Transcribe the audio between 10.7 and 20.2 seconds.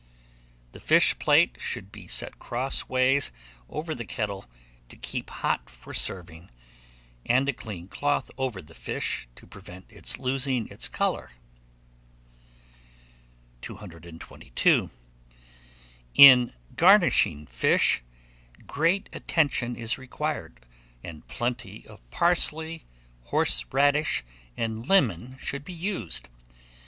colour. 222. IN GARNISHING FISH, great attention is